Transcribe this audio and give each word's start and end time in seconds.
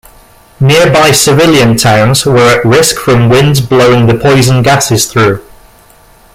Nearby 0.59 1.11
civilian 1.11 1.77
towns 1.77 2.25
were 2.25 2.57
at 2.57 2.65
risk 2.65 2.97
from 2.99 3.29
winds 3.29 3.61
blowing 3.61 4.07
the 4.07 4.15
poison 4.17 4.63
gases 4.63 5.05
through. 5.05 5.43